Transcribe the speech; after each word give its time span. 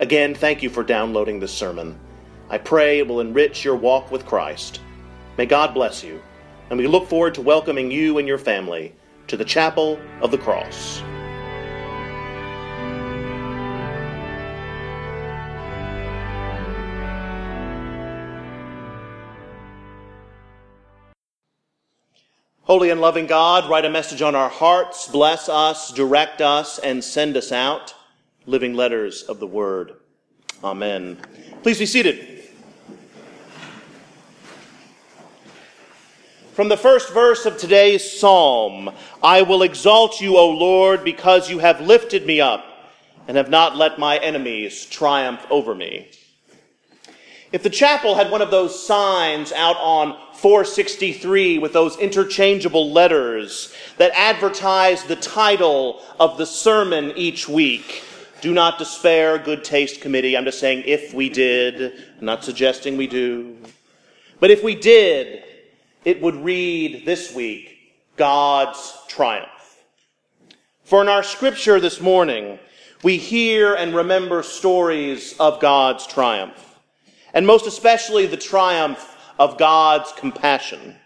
Again, 0.00 0.34
thank 0.34 0.62
you 0.62 0.70
for 0.70 0.82
downloading 0.82 1.40
this 1.40 1.52
sermon. 1.52 2.00
I 2.48 2.56
pray 2.56 3.00
it 3.00 3.06
will 3.06 3.20
enrich 3.20 3.62
your 3.66 3.76
walk 3.76 4.10
with 4.10 4.24
Christ. 4.24 4.80
May 5.36 5.44
God 5.44 5.74
bless 5.74 6.02
you, 6.02 6.22
and 6.70 6.78
we 6.78 6.86
look 6.86 7.06
forward 7.06 7.34
to 7.34 7.42
welcoming 7.42 7.90
you 7.90 8.16
and 8.16 8.26
your 8.26 8.38
family 8.38 8.94
to 9.26 9.36
the 9.36 9.44
Chapel 9.44 10.00
of 10.22 10.30
the 10.30 10.38
Cross. 10.38 11.02
Holy 22.62 22.88
and 22.88 23.02
loving 23.02 23.26
God, 23.26 23.68
write 23.68 23.84
a 23.84 23.90
message 23.90 24.22
on 24.22 24.34
our 24.34 24.48
hearts, 24.48 25.08
bless 25.08 25.50
us, 25.50 25.92
direct 25.92 26.40
us, 26.40 26.78
and 26.78 27.04
send 27.04 27.36
us 27.36 27.52
out. 27.52 27.94
Living 28.50 28.74
letters 28.74 29.22
of 29.22 29.38
the 29.38 29.46
Word. 29.46 29.92
Amen. 30.64 31.18
Please 31.62 31.78
be 31.78 31.86
seated. 31.86 32.42
From 36.54 36.68
the 36.68 36.76
first 36.76 37.14
verse 37.14 37.46
of 37.46 37.58
today's 37.58 38.18
psalm 38.18 38.90
I 39.22 39.42
will 39.42 39.62
exalt 39.62 40.20
you, 40.20 40.36
O 40.36 40.50
Lord, 40.50 41.04
because 41.04 41.48
you 41.48 41.60
have 41.60 41.80
lifted 41.80 42.26
me 42.26 42.40
up 42.40 42.64
and 43.28 43.36
have 43.36 43.50
not 43.50 43.76
let 43.76 44.00
my 44.00 44.18
enemies 44.18 44.84
triumph 44.84 45.46
over 45.48 45.72
me. 45.72 46.10
If 47.52 47.62
the 47.62 47.70
chapel 47.70 48.16
had 48.16 48.32
one 48.32 48.42
of 48.42 48.50
those 48.50 48.84
signs 48.84 49.52
out 49.52 49.76
on 49.76 50.18
463 50.34 51.58
with 51.58 51.72
those 51.72 51.96
interchangeable 51.98 52.90
letters 52.90 53.72
that 53.96 54.10
advertise 54.16 55.04
the 55.04 55.14
title 55.14 56.02
of 56.18 56.36
the 56.36 56.46
sermon 56.46 57.12
each 57.14 57.48
week, 57.48 58.02
do 58.40 58.52
not 58.52 58.78
despair, 58.78 59.38
good 59.38 59.64
taste 59.64 60.00
committee. 60.00 60.36
I'm 60.36 60.44
just 60.44 60.60
saying 60.60 60.84
if 60.86 61.14
we 61.14 61.28
did. 61.28 61.92
I'm 62.18 62.24
not 62.24 62.44
suggesting 62.44 62.96
we 62.96 63.06
do. 63.06 63.56
But 64.38 64.50
if 64.50 64.64
we 64.64 64.74
did, 64.74 65.44
it 66.04 66.20
would 66.22 66.36
read 66.36 67.04
this 67.04 67.34
week, 67.34 67.76
God's 68.16 68.96
triumph. 69.08 69.48
For 70.84 71.02
in 71.02 71.08
our 71.08 71.22
scripture 71.22 71.78
this 71.78 72.00
morning, 72.00 72.58
we 73.02 73.16
hear 73.16 73.74
and 73.74 73.94
remember 73.94 74.42
stories 74.42 75.34
of 75.38 75.60
God's 75.60 76.06
triumph. 76.06 76.78
And 77.32 77.46
most 77.46 77.66
especially 77.66 78.26
the 78.26 78.36
triumph 78.36 79.16
of 79.38 79.56
God's 79.56 80.12
compassion. 80.12 80.96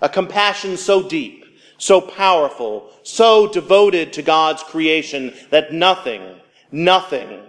A 0.00 0.08
compassion 0.08 0.76
so 0.76 1.06
deep, 1.06 1.44
so 1.78 2.00
powerful, 2.00 2.90
so 3.02 3.46
devoted 3.46 4.12
to 4.14 4.22
God's 4.22 4.62
creation 4.62 5.34
that 5.50 5.72
nothing, 5.72 6.22
Nothing 6.70 7.42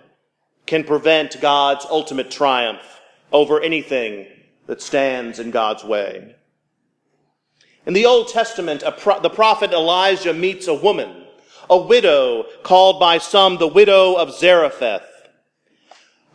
can 0.65 0.83
prevent 0.83 1.41
God's 1.41 1.85
ultimate 1.89 2.29
triumph 2.29 3.01
over 3.31 3.59
anything 3.59 4.27
that 4.67 4.81
stands 4.81 5.39
in 5.39 5.51
God's 5.51 5.83
way. 5.83 6.35
In 7.85 7.93
the 7.93 8.05
Old 8.05 8.27
Testament, 8.27 8.83
pro- 8.97 9.19
the 9.21 9.29
prophet 9.29 9.71
Elijah 9.71 10.33
meets 10.33 10.67
a 10.67 10.73
woman, 10.73 11.23
a 11.69 11.77
widow 11.77 12.45
called 12.63 12.99
by 12.99 13.17
some 13.17 13.57
the 13.57 13.67
widow 13.67 14.15
of 14.15 14.33
Zarephath. 14.33 15.07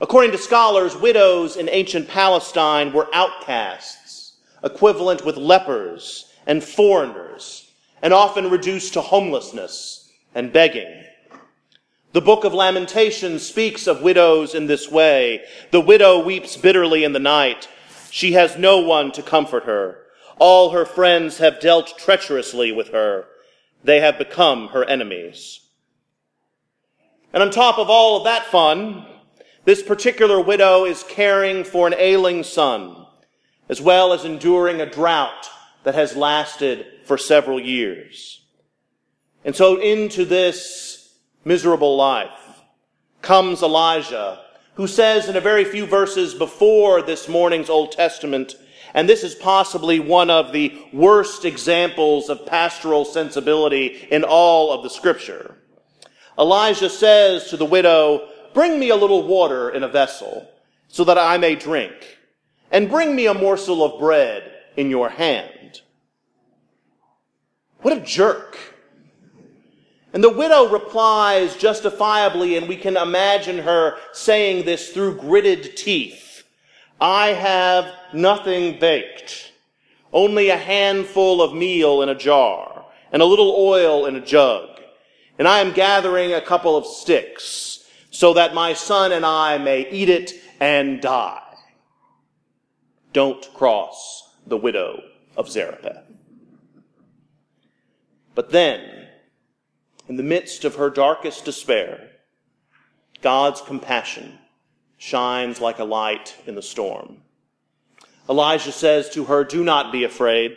According 0.01 0.33
to 0.33 0.39
scholars, 0.39 0.97
widows 0.97 1.57
in 1.57 1.69
ancient 1.69 2.09
Palestine 2.09 2.93
were 2.93 3.09
outcasts, 3.15 4.39
equivalent 4.65 5.25
with 5.25 5.37
lepers 5.37 6.33
and 6.47 6.65
foreigners, 6.65 7.71
and 8.01 8.13
often 8.13 8.51
reduced 8.51 8.95
to 8.95 9.01
homelessness 9.01 10.11
and 10.35 10.53
begging. 10.53 11.05
The 12.13 12.21
book 12.21 12.45
of 12.45 12.53
Lamentations 12.53 13.47
speaks 13.47 13.87
of 13.87 14.03
widows 14.03 14.55
in 14.55 14.67
this 14.67 14.91
way. 14.91 15.45
The 15.71 15.81
widow 15.81 16.23
weeps 16.23 16.59
bitterly 16.59 17.05
in 17.05 17.15
the 17.15 17.19
night. 17.19 17.69
She 18.11 18.33
has 18.33 18.59
no 18.59 18.81
one 18.81 19.13
to 19.13 19.23
comfort 19.23 19.65
her. 19.65 19.99
All 20.39 20.71
her 20.71 20.85
friends 20.85 21.39
have 21.39 21.59
dealt 21.59 21.99
treacherously 21.99 22.71
with 22.71 22.89
her. 22.89 23.25
They 23.83 24.01
have 24.01 24.19
become 24.19 24.69
her 24.69 24.85
enemies. 24.85 25.61
And 27.33 27.43
on 27.43 27.51
top 27.51 27.79
of 27.79 27.89
all 27.89 28.19
of 28.19 28.25
that 28.25 28.45
fun, 28.45 29.07
this 29.65 29.83
particular 29.83 30.39
widow 30.39 30.85
is 30.85 31.05
caring 31.09 31.65
for 31.65 31.87
an 31.87 31.95
ailing 31.97 32.43
son, 32.43 33.07
as 33.71 33.81
well 33.81 34.13
as 34.13 34.27
enduring 34.27 34.83
a 34.83 34.91
drought 34.91 35.49
that 35.85 35.95
has 35.95 36.15
lasted 36.15 36.85
for 37.05 37.17
several 37.17 37.59
years. 37.59 38.45
And 39.47 39.57
so 39.57 39.81
into 39.81 40.27
this 40.27 41.02
miserable 41.45 41.97
life 41.97 42.31
comes 43.21 43.63
Elijah, 43.63 44.41
who 44.75 44.87
says 44.87 45.29
in 45.29 45.37
a 45.37 45.41
very 45.41 45.65
few 45.65 45.87
verses 45.87 46.35
before 46.35 47.03
this 47.03 47.29
morning's 47.29 47.71
Old 47.71 47.93
Testament, 47.93 48.55
and 48.95 49.09
this 49.09 49.23
is 49.23 49.35
possibly 49.35 50.01
one 50.01 50.31
of 50.31 50.53
the 50.53 50.77
worst 50.93 51.45
examples 51.45 52.29
of 52.29 52.47
pastoral 52.47 53.05
sensibility 53.05 54.07
in 54.11 54.25
all 54.25 54.73
of 54.73 54.83
the 54.83 54.91
scripture. 54.91 55.57
Elijah 56.39 56.91
says 56.91 57.49
to 57.49 57.57
the 57.57 57.65
widow, 57.65 58.29
Bring 58.55 58.79
me 58.79 58.91
a 58.91 58.97
little 58.97 59.27
water 59.27 59.71
in 59.71 59.83
a 59.83 59.89
vessel 59.89 60.49
so 60.89 61.05
that 61.05 61.17
I 61.17 61.39
may 61.39 61.55
drink, 61.55 62.19
and 62.71 62.91
bring 62.91 63.17
me 63.17 63.27
a 63.27 63.35
morsel 63.35 63.83
of 63.83 63.99
bread 63.99 64.53
in 64.77 64.91
your 64.91 65.09
hand. 65.09 65.81
What 67.79 67.97
a 67.97 68.01
jerk. 68.01 68.72
And 70.13 70.23
the 70.23 70.31
widow 70.31 70.69
replies 70.69 71.57
justifiably, 71.57 72.57
and 72.57 72.69
we 72.69 72.77
can 72.77 72.97
imagine 72.97 73.59
her 73.59 73.97
saying 74.13 74.65
this 74.65 74.91
through 74.91 75.17
gritted 75.17 75.77
teeth. 75.77 76.45
I 77.01 77.29
have 77.29 77.87
nothing 78.13 78.79
baked, 78.79 79.53
only 80.13 80.51
a 80.51 80.57
handful 80.57 81.41
of 81.41 81.55
meal 81.55 82.03
in 82.03 82.11
a 82.11 82.15
jar, 82.15 82.85
and 83.11 83.23
a 83.23 83.27
little 83.27 83.55
oil 83.59 84.07
in 84.07 84.17
a 84.17 84.21
jug. 84.21 84.69
And 85.39 85.49
I 85.49 85.61
am 85.61 85.73
gathering 85.73 86.35
a 86.35 86.43
couple 86.43 86.77
of 86.77 86.87
sticks, 86.87 87.85
so 88.11 88.35
that 88.35 88.55
my 88.55 88.75
son 88.75 89.13
and 89.13 89.25
I 89.25 89.57
may 89.57 89.91
eat 89.91 90.11
it 90.11 90.33
and 90.61 91.01
die. 91.01 91.43
Don't 93.15 93.53
cross 93.55 94.37
the 94.47 94.59
widow 94.59 95.03
of 95.37 95.51
Zarephath. 95.51 96.05
But 98.35 98.51
then, 98.51 99.02
in 100.09 100.17
the 100.17 100.23
midst 100.23 100.65
of 100.65 100.77
her 100.77 100.91
darkest 100.91 101.45
despair, 101.45 102.11
God's 103.21 103.61
compassion 103.61 104.39
shines 104.99 105.61
like 105.61 105.79
a 105.79 105.85
light 105.85 106.37
in 106.47 106.55
the 106.55 106.63
storm. 106.63 107.23
Elijah 108.29 108.73
says 108.73 109.11
to 109.11 109.25
her, 109.25 109.45
Do 109.45 109.65
not 109.65 109.93
be 109.93 110.05
afraid. 110.05 110.57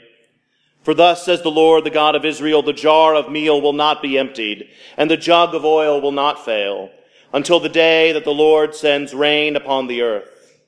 For 0.83 0.93
thus 0.93 1.25
says 1.25 1.41
the 1.41 1.49
Lord, 1.49 1.83
the 1.83 1.89
God 1.89 2.15
of 2.15 2.25
Israel, 2.25 2.61
the 2.61 2.73
jar 2.73 3.15
of 3.15 3.31
meal 3.31 3.59
will 3.59 3.73
not 3.73 4.03
be 4.03 4.19
emptied, 4.19 4.67
and 4.97 5.09
the 5.09 5.17
jug 5.17 5.55
of 5.55 5.65
oil 5.65 5.99
will 5.99 6.11
not 6.11 6.45
fail, 6.45 6.91
until 7.33 7.59
the 7.59 7.69
day 7.69 8.11
that 8.11 8.23
the 8.23 8.33
Lord 8.33 8.75
sends 8.75 9.13
rain 9.13 9.55
upon 9.55 9.87
the 9.87 10.03
earth. 10.03 10.61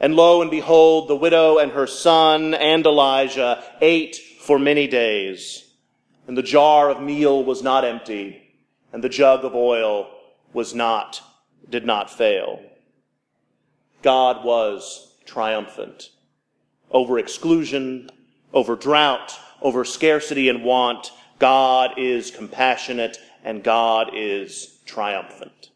And 0.00 0.16
lo 0.16 0.42
and 0.42 0.50
behold, 0.50 1.08
the 1.08 1.16
widow 1.16 1.58
and 1.58 1.72
her 1.72 1.86
son 1.86 2.54
and 2.54 2.84
Elijah 2.84 3.62
ate 3.80 4.16
for 4.16 4.58
many 4.58 4.88
days 4.88 5.65
and 6.26 6.36
the 6.36 6.42
jar 6.42 6.90
of 6.90 7.00
meal 7.00 7.44
was 7.44 7.62
not 7.62 7.84
empty, 7.84 8.54
and 8.92 9.02
the 9.02 9.08
jug 9.08 9.44
of 9.44 9.54
oil 9.54 10.10
was 10.52 10.74
not, 10.74 11.20
did 11.68 11.84
not 11.84 12.10
fail. 12.10 12.60
God 14.02 14.44
was 14.44 15.14
triumphant 15.24 16.10
over 16.90 17.18
exclusion, 17.18 18.08
over 18.52 18.76
drought, 18.76 19.38
over 19.60 19.84
scarcity 19.84 20.48
and 20.48 20.64
want. 20.64 21.10
God 21.38 21.98
is 21.98 22.30
compassionate 22.30 23.18
and 23.44 23.62
God 23.62 24.10
is 24.14 24.78
triumphant. 24.86 25.70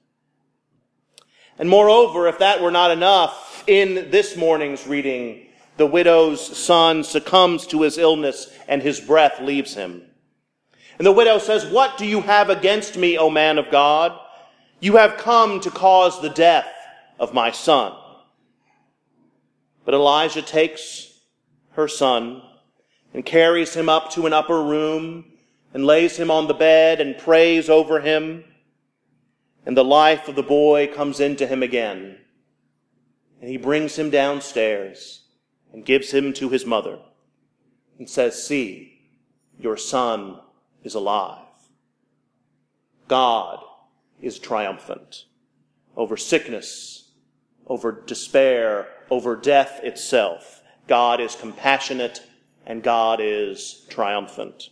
And 1.58 1.68
moreover, 1.68 2.26
if 2.26 2.38
that 2.38 2.62
were 2.62 2.70
not 2.70 2.90
enough, 2.90 3.64
in 3.66 4.10
this 4.10 4.36
morning's 4.36 4.86
reading, 4.86 5.46
the 5.76 5.86
widow's 5.86 6.56
son 6.56 7.04
succumbs 7.04 7.66
to 7.68 7.82
his 7.82 7.98
illness 7.98 8.50
and 8.66 8.80
his 8.82 9.00
breath 9.00 9.40
leaves 9.40 9.74
him. 9.74 10.02
And 11.00 11.06
the 11.06 11.12
widow 11.12 11.38
says, 11.38 11.64
What 11.64 11.96
do 11.96 12.04
you 12.04 12.20
have 12.20 12.50
against 12.50 12.98
me, 12.98 13.16
O 13.16 13.30
man 13.30 13.56
of 13.56 13.70
God? 13.70 14.20
You 14.80 14.98
have 14.98 15.16
come 15.16 15.58
to 15.60 15.70
cause 15.70 16.20
the 16.20 16.28
death 16.28 16.68
of 17.18 17.32
my 17.32 17.52
son. 17.52 17.94
But 19.86 19.94
Elijah 19.94 20.42
takes 20.42 21.10
her 21.70 21.88
son 21.88 22.42
and 23.14 23.24
carries 23.24 23.72
him 23.72 23.88
up 23.88 24.10
to 24.10 24.26
an 24.26 24.34
upper 24.34 24.62
room 24.62 25.24
and 25.72 25.86
lays 25.86 26.18
him 26.18 26.30
on 26.30 26.48
the 26.48 26.52
bed 26.52 27.00
and 27.00 27.16
prays 27.16 27.70
over 27.70 28.00
him. 28.00 28.44
And 29.64 29.74
the 29.74 29.82
life 29.82 30.28
of 30.28 30.36
the 30.36 30.42
boy 30.42 30.92
comes 30.94 31.18
into 31.18 31.46
him 31.46 31.62
again. 31.62 32.18
And 33.40 33.48
he 33.48 33.56
brings 33.56 33.98
him 33.98 34.10
downstairs 34.10 35.22
and 35.72 35.82
gives 35.82 36.10
him 36.10 36.34
to 36.34 36.50
his 36.50 36.66
mother 36.66 36.98
and 37.98 38.06
says, 38.06 38.46
See, 38.46 39.00
your 39.58 39.78
son 39.78 40.40
is 40.82 40.94
alive. 40.94 41.44
God 43.08 43.60
is 44.20 44.38
triumphant 44.38 45.24
over 45.96 46.16
sickness, 46.16 47.10
over 47.66 48.02
despair, 48.06 48.88
over 49.10 49.36
death 49.36 49.80
itself. 49.82 50.62
God 50.86 51.20
is 51.20 51.34
compassionate 51.34 52.22
and 52.66 52.82
God 52.82 53.20
is 53.20 53.86
triumphant. 53.88 54.70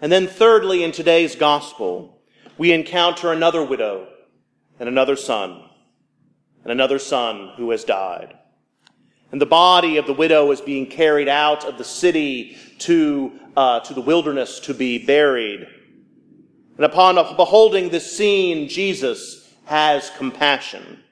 And 0.00 0.10
then 0.10 0.26
thirdly, 0.26 0.82
in 0.82 0.92
today's 0.92 1.36
gospel, 1.36 2.20
we 2.58 2.72
encounter 2.72 3.32
another 3.32 3.64
widow 3.64 4.08
and 4.80 4.88
another 4.88 5.14
son, 5.14 5.62
and 6.64 6.72
another 6.72 6.98
son 6.98 7.52
who 7.56 7.70
has 7.70 7.84
died. 7.84 8.36
And 9.32 9.40
the 9.40 9.46
body 9.46 9.96
of 9.96 10.06
the 10.06 10.12
widow 10.12 10.50
is 10.50 10.60
being 10.60 10.86
carried 10.86 11.26
out 11.26 11.64
of 11.64 11.78
the 11.78 11.84
city 11.84 12.58
to, 12.80 13.32
uh, 13.56 13.80
to 13.80 13.94
the 13.94 14.02
wilderness 14.02 14.60
to 14.60 14.74
be 14.74 15.04
buried. 15.04 15.66
And 16.76 16.84
upon 16.84 17.14
beholding 17.36 17.88
this 17.88 18.14
scene, 18.14 18.68
Jesus 18.68 19.50
has 19.64 20.10
compassion. 20.18 21.02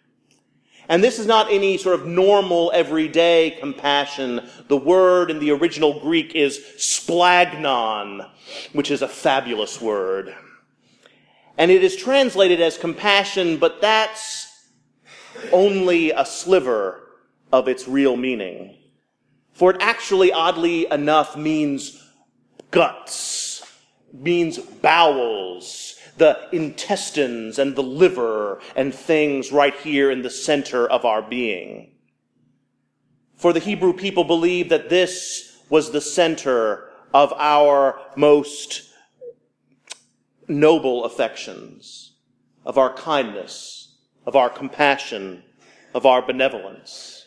And 0.86 1.02
this 1.02 1.18
is 1.18 1.26
not 1.26 1.50
any 1.50 1.78
sort 1.78 1.98
of 1.98 2.06
normal, 2.06 2.70
everyday 2.74 3.56
compassion. 3.58 4.46
The 4.68 4.76
word 4.76 5.30
in 5.30 5.38
the 5.38 5.52
original 5.52 6.00
Greek 6.00 6.34
is 6.34 6.58
splagnon, 6.76 8.28
which 8.74 8.90
is 8.90 9.00
a 9.00 9.08
fabulous 9.08 9.80
word. 9.80 10.34
And 11.56 11.70
it 11.70 11.82
is 11.82 11.96
translated 11.96 12.60
as 12.60 12.76
compassion, 12.76 13.56
but 13.56 13.80
that's 13.80 14.66
only 15.52 16.10
a 16.10 16.26
sliver 16.26 17.09
of 17.52 17.68
its 17.68 17.88
real 17.88 18.16
meaning. 18.16 18.76
For 19.52 19.72
it 19.72 19.78
actually, 19.80 20.32
oddly 20.32 20.86
enough, 20.90 21.36
means 21.36 22.02
guts, 22.70 23.62
means 24.12 24.58
bowels, 24.58 25.96
the 26.16 26.48
intestines 26.52 27.58
and 27.58 27.74
the 27.74 27.82
liver 27.82 28.60
and 28.76 28.94
things 28.94 29.52
right 29.52 29.74
here 29.74 30.10
in 30.10 30.22
the 30.22 30.30
center 30.30 30.86
of 30.86 31.04
our 31.04 31.22
being. 31.22 31.92
For 33.36 33.52
the 33.52 33.60
Hebrew 33.60 33.94
people 33.94 34.24
believed 34.24 34.70
that 34.70 34.90
this 34.90 35.58
was 35.70 35.90
the 35.90 36.00
center 36.00 36.90
of 37.14 37.32
our 37.32 37.98
most 38.16 38.90
noble 40.46 41.04
affections, 41.04 42.12
of 42.66 42.76
our 42.76 42.92
kindness, 42.92 43.96
of 44.26 44.36
our 44.36 44.50
compassion, 44.50 45.42
of 45.94 46.04
our 46.04 46.20
benevolence. 46.20 47.19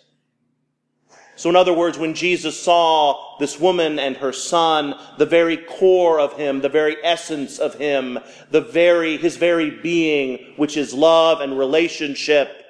So, 1.44 1.50
in 1.50 1.57
other 1.57 1.74
words, 1.74 1.98
when 1.98 2.13
Jesus 2.13 2.57
saw 2.57 3.38
this 3.38 3.60
woman 3.60 4.00
and 4.00 4.16
her 4.16 4.31
son, 4.31 4.95
the 5.18 5.25
very 5.25 5.57
core 5.57 6.18
of 6.18 6.38
him, 6.38 6.62
the 6.62 6.69
very 6.69 6.95
essence 7.04 7.60
of 7.60 7.75
him, 7.75 8.18
the 8.50 8.62
very, 8.62 9.18
his 9.18 9.36
very 9.36 9.69
being, 9.69 10.54
which 10.56 10.78
is 10.78 10.94
love 10.94 11.42
and 11.42 11.60
relationship, 11.60 12.63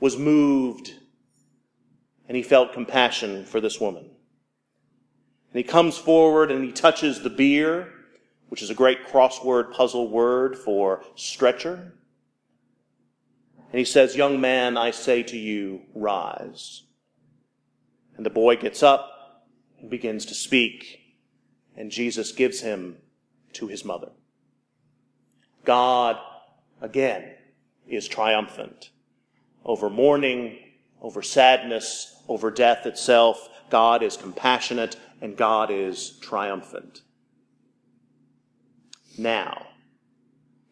was 0.00 0.16
moved. 0.16 0.92
And 2.26 2.36
he 2.36 2.42
felt 2.42 2.72
compassion 2.72 3.44
for 3.44 3.60
this 3.60 3.80
woman. 3.80 4.02
And 4.02 5.58
he 5.58 5.62
comes 5.62 5.96
forward 5.96 6.50
and 6.50 6.64
he 6.64 6.72
touches 6.72 7.22
the 7.22 7.30
bier, 7.30 7.92
which 8.48 8.60
is 8.60 8.70
a 8.70 8.74
great 8.74 9.06
crossword 9.06 9.72
puzzle 9.72 10.10
word 10.10 10.58
for 10.58 11.04
stretcher. 11.14 11.94
And 13.70 13.78
he 13.78 13.84
says, 13.84 14.16
Young 14.16 14.40
man, 14.40 14.76
I 14.76 14.90
say 14.90 15.22
to 15.22 15.36
you, 15.36 15.82
rise. 15.94 16.85
And 18.16 18.24
the 18.24 18.30
boy 18.30 18.56
gets 18.56 18.82
up 18.82 19.44
and 19.80 19.90
begins 19.90 20.24
to 20.26 20.34
speak, 20.34 21.00
and 21.76 21.90
Jesus 21.90 22.32
gives 22.32 22.60
him 22.60 22.96
to 23.52 23.68
his 23.68 23.84
mother. 23.84 24.10
God, 25.64 26.16
again, 26.80 27.34
is 27.86 28.08
triumphant 28.08 28.90
over 29.64 29.90
mourning, 29.90 30.58
over 31.02 31.22
sadness, 31.22 32.22
over 32.28 32.50
death 32.50 32.86
itself. 32.86 33.48
God 33.68 34.02
is 34.02 34.16
compassionate 34.16 34.96
and 35.20 35.36
God 35.36 35.70
is 35.70 36.18
triumphant. 36.20 37.02
Now, 39.18 39.66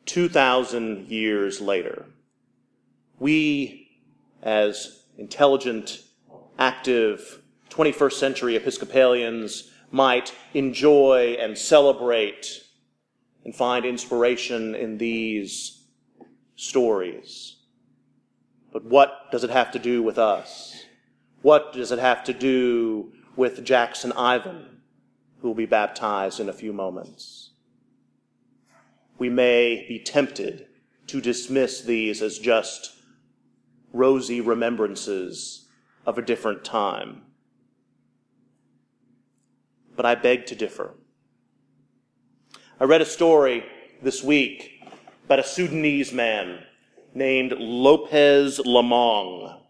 2,000 0.07 1.09
years 1.09 1.61
later, 1.61 2.07
we, 3.19 3.89
as 4.43 5.05
intelligent 5.17 6.04
active 6.59 7.43
21st 7.71 8.13
century 8.13 8.57
Episcopalians 8.57 9.71
might 9.91 10.35
enjoy 10.55 11.37
and 11.41 11.57
celebrate 11.57 12.63
and 13.45 13.55
find 13.55 13.85
inspiration 13.85 14.75
in 14.75 14.99
these 14.99 15.85
stories. 16.57 17.57
But 18.73 18.85
what 18.85 19.31
does 19.31 19.45
it 19.45 19.51
have 19.51 19.71
to 19.73 19.79
do 19.79 20.03
with 20.03 20.19
us? 20.19 20.85
What 21.43 21.73
does 21.73 21.93
it 21.93 21.99
have 21.99 22.25
to 22.25 22.33
do 22.33 23.13
with 23.37 23.65
Jackson 23.65 24.13
Ivan, 24.13 24.81
who 25.41 25.49
will 25.49 25.55
be 25.55 25.67
baptized 25.67 26.41
in 26.41 26.49
a 26.49 26.53
few 26.53 26.73
moments? 26.73 27.51
We 29.19 29.29
may 29.29 29.85
be 29.89 29.99
tempted 29.99 30.67
to 31.09 31.21
dismiss 31.21 31.83
these 31.83 32.23
as 32.23 32.39
just 32.39 32.97
rosy 33.93 34.41
remembrances 34.41 35.64
of 36.07 36.19
a 36.19 36.23
different 36.23 36.65
time. 36.65 37.23
But 39.97 40.07
I 40.07 40.15
beg 40.15 40.47
to 40.47 40.55
differ. 40.55 40.95
I 42.81 42.85
read 42.85 43.01
a 43.01 43.07
story 43.07 43.65
this 44.03 44.23
week 44.23 44.83
about 45.25 45.39
a 45.39 45.45
Sudanese 45.45 46.13
man 46.13 46.65
named 47.15 47.53
Lopez 47.53 48.59
Lomong. 48.59 49.61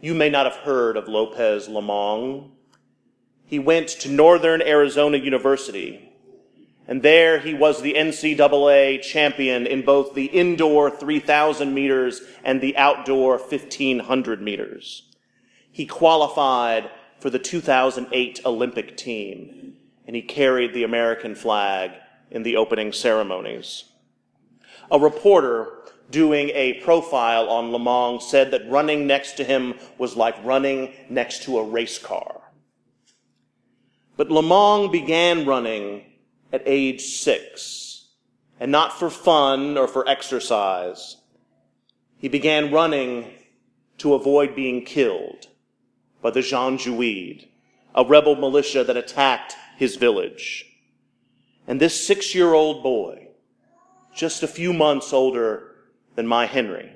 You 0.00 0.14
may 0.14 0.30
not 0.30 0.46
have 0.46 0.62
heard 0.62 0.96
of 0.96 1.08
Lopez 1.08 1.68
Lomong. 1.68 2.50
He 3.44 3.58
went 3.58 3.88
to 3.88 4.10
Northern 4.10 4.62
Arizona 4.62 5.18
University 5.18 6.12
and 6.88 7.02
there 7.02 7.38
he 7.38 7.54
was 7.54 7.80
the 7.80 7.94
NCAA 7.94 9.02
champion 9.02 9.66
in 9.66 9.82
both 9.82 10.14
the 10.14 10.26
indoor 10.26 10.90
3,000 10.90 11.72
meters 11.72 12.20
and 12.44 12.60
the 12.60 12.76
outdoor 12.76 13.38
1,500 13.38 14.42
meters. 14.42 15.08
He 15.72 15.86
qualified 15.86 16.90
for 17.18 17.30
the 17.30 17.38
2008 17.38 18.40
Olympic 18.44 18.94
team, 18.96 19.74
and 20.06 20.14
he 20.14 20.20
carried 20.20 20.74
the 20.74 20.84
American 20.84 21.34
flag 21.34 21.92
in 22.30 22.42
the 22.42 22.56
opening 22.56 22.92
ceremonies. 22.92 23.84
A 24.90 24.98
reporter 24.98 25.78
doing 26.10 26.50
a 26.50 26.74
profile 26.82 27.48
on 27.48 27.70
Lomong 27.70 28.20
said 28.20 28.50
that 28.50 28.68
running 28.68 29.06
next 29.06 29.32
to 29.38 29.44
him 29.44 29.74
was 29.96 30.14
like 30.14 30.44
running 30.44 30.92
next 31.08 31.44
to 31.44 31.58
a 31.58 31.64
race 31.64 31.98
car. 31.98 32.42
But 34.18 34.28
Lomong 34.28 34.92
began 34.92 35.46
running 35.46 36.04
at 36.52 36.62
age 36.66 37.00
six, 37.00 38.08
and 38.60 38.70
not 38.70 38.98
for 38.98 39.08
fun 39.08 39.78
or 39.78 39.88
for 39.88 40.06
exercise. 40.06 41.16
He 42.18 42.28
began 42.28 42.70
running 42.70 43.32
to 43.98 44.12
avoid 44.12 44.54
being 44.54 44.84
killed 44.84 45.46
by 46.22 46.30
the 46.30 46.40
Janjaweed, 46.40 47.48
a 47.94 48.04
rebel 48.04 48.36
militia 48.36 48.84
that 48.84 48.96
attacked 48.96 49.56
his 49.76 49.96
village. 49.96 50.64
And 51.66 51.80
this 51.80 52.06
six 52.06 52.34
year 52.34 52.54
old 52.54 52.82
boy, 52.82 53.28
just 54.14 54.42
a 54.42 54.48
few 54.48 54.72
months 54.72 55.12
older 55.12 55.74
than 56.14 56.26
my 56.26 56.46
Henry, 56.46 56.92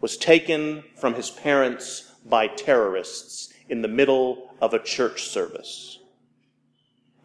was 0.00 0.16
taken 0.16 0.84
from 0.96 1.14
his 1.14 1.30
parents 1.30 2.12
by 2.24 2.46
terrorists 2.46 3.52
in 3.68 3.82
the 3.82 3.88
middle 3.88 4.54
of 4.60 4.72
a 4.72 4.82
church 4.82 5.24
service. 5.24 5.98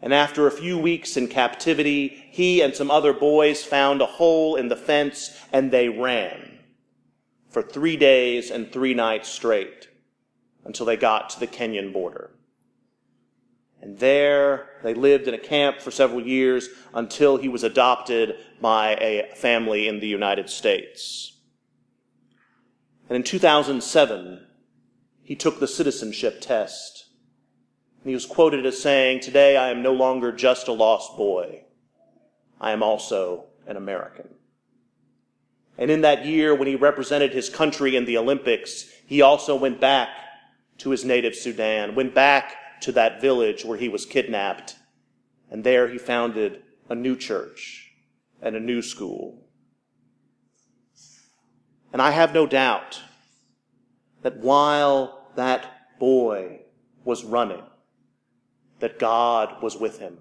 And 0.00 0.14
after 0.14 0.46
a 0.46 0.52
few 0.52 0.78
weeks 0.78 1.16
in 1.16 1.28
captivity, 1.28 2.24
he 2.30 2.60
and 2.60 2.74
some 2.74 2.90
other 2.90 3.12
boys 3.12 3.64
found 3.64 4.00
a 4.00 4.06
hole 4.06 4.56
in 4.56 4.68
the 4.68 4.76
fence 4.76 5.36
and 5.52 5.70
they 5.70 5.88
ran 5.88 6.58
for 7.48 7.62
three 7.62 7.96
days 7.96 8.50
and 8.50 8.70
three 8.70 8.94
nights 8.94 9.28
straight 9.28 9.88
until 10.68 10.84
they 10.84 10.98
got 10.98 11.30
to 11.30 11.40
the 11.40 11.46
Kenyan 11.46 11.94
border. 11.94 12.30
And 13.80 13.98
there 13.98 14.68
they 14.84 14.92
lived 14.92 15.26
in 15.26 15.34
a 15.34 15.38
camp 15.38 15.80
for 15.80 15.90
several 15.90 16.20
years 16.20 16.68
until 16.92 17.38
he 17.38 17.48
was 17.48 17.64
adopted 17.64 18.36
by 18.60 18.94
a 18.96 19.34
family 19.34 19.88
in 19.88 19.98
the 19.98 20.06
United 20.06 20.50
States. 20.50 21.38
And 23.08 23.16
in 23.16 23.22
2007, 23.22 24.46
he 25.22 25.34
took 25.34 25.58
the 25.58 25.66
citizenship 25.66 26.42
test. 26.42 27.06
And 28.02 28.10
he 28.10 28.14
was 28.14 28.26
quoted 28.26 28.66
as 28.66 28.80
saying, 28.80 29.20
Today 29.20 29.56
I 29.56 29.70
am 29.70 29.82
no 29.82 29.94
longer 29.94 30.32
just 30.32 30.68
a 30.68 30.72
lost 30.72 31.16
boy. 31.16 31.62
I 32.60 32.72
am 32.72 32.82
also 32.82 33.46
an 33.66 33.78
American. 33.78 34.28
And 35.78 35.90
in 35.90 36.02
that 36.02 36.26
year, 36.26 36.54
when 36.54 36.68
he 36.68 36.74
represented 36.74 37.32
his 37.32 37.48
country 37.48 37.96
in 37.96 38.04
the 38.04 38.18
Olympics, 38.18 38.90
he 39.06 39.22
also 39.22 39.56
went 39.56 39.80
back 39.80 40.08
to 40.78 40.90
his 40.90 41.04
native 41.04 41.34
Sudan, 41.34 41.94
went 41.94 42.14
back 42.14 42.80
to 42.82 42.92
that 42.92 43.20
village 43.20 43.64
where 43.64 43.78
he 43.78 43.88
was 43.88 44.06
kidnapped. 44.06 44.76
And 45.50 45.64
there 45.64 45.88
he 45.88 45.98
founded 45.98 46.62
a 46.88 46.94
new 46.94 47.16
church 47.16 47.92
and 48.40 48.54
a 48.54 48.60
new 48.60 48.82
school. 48.82 49.44
And 51.92 52.02
I 52.02 52.10
have 52.10 52.34
no 52.34 52.46
doubt 52.46 53.00
that 54.22 54.38
while 54.38 55.30
that 55.36 55.98
boy 55.98 56.60
was 57.04 57.24
running, 57.24 57.62
that 58.80 58.98
God 58.98 59.62
was 59.62 59.76
with 59.76 59.98
him. 59.98 60.18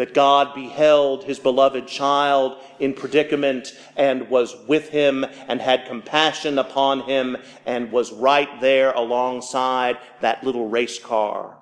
That 0.00 0.14
God 0.14 0.54
beheld 0.54 1.24
his 1.24 1.38
beloved 1.38 1.86
child 1.86 2.56
in 2.78 2.94
predicament 2.94 3.78
and 3.98 4.30
was 4.30 4.56
with 4.66 4.88
him 4.88 5.26
and 5.46 5.60
had 5.60 5.84
compassion 5.84 6.58
upon 6.58 7.00
him 7.00 7.36
and 7.66 7.92
was 7.92 8.10
right 8.10 8.48
there 8.62 8.92
alongside 8.92 9.98
that 10.22 10.42
little 10.42 10.70
race 10.70 10.98
car 10.98 11.58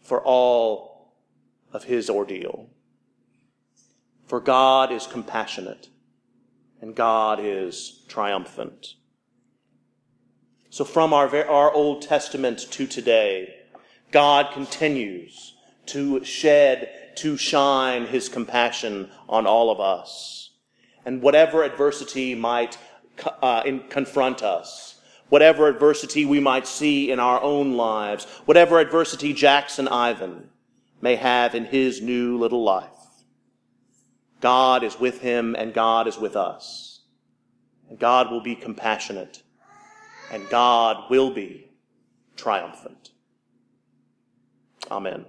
for 0.00 0.20
all 0.20 1.14
of 1.72 1.84
his 1.84 2.10
ordeal. 2.10 2.68
For 4.26 4.40
God 4.40 4.90
is 4.90 5.06
compassionate 5.06 5.90
and 6.80 6.96
God 6.96 7.38
is 7.40 8.02
triumphant. 8.08 8.94
So 10.70 10.84
from 10.84 11.12
our, 11.12 11.28
our 11.46 11.72
Old 11.72 12.02
Testament 12.02 12.58
to 12.72 12.88
today, 12.88 13.54
God 14.10 14.52
continues 14.52 15.54
to 15.90 16.24
shed, 16.24 17.14
to 17.16 17.36
shine 17.36 18.06
his 18.06 18.28
compassion 18.28 19.10
on 19.28 19.46
all 19.46 19.70
of 19.70 19.80
us. 19.80 20.50
And 21.04 21.22
whatever 21.22 21.62
adversity 21.62 22.34
might 22.34 22.78
uh, 23.42 23.62
in, 23.64 23.80
confront 23.88 24.42
us, 24.42 25.00
whatever 25.28 25.68
adversity 25.68 26.24
we 26.24 26.40
might 26.40 26.66
see 26.66 27.10
in 27.10 27.18
our 27.18 27.40
own 27.42 27.76
lives, 27.76 28.24
whatever 28.44 28.78
adversity 28.78 29.32
Jackson 29.32 29.88
Ivan 29.88 30.50
may 31.00 31.16
have 31.16 31.54
in 31.54 31.64
his 31.64 32.00
new 32.00 32.38
little 32.38 32.62
life, 32.62 32.90
God 34.40 34.84
is 34.84 34.98
with 34.98 35.20
him 35.20 35.54
and 35.54 35.74
God 35.74 36.06
is 36.06 36.18
with 36.18 36.36
us. 36.36 37.00
And 37.88 37.98
God 37.98 38.30
will 38.30 38.40
be 38.40 38.54
compassionate 38.54 39.42
and 40.30 40.48
God 40.48 41.10
will 41.10 41.32
be 41.34 41.70
triumphant. 42.36 43.10
Amen. 44.90 45.26